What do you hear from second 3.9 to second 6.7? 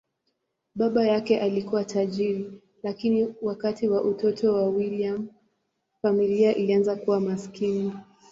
utoto wa William, familia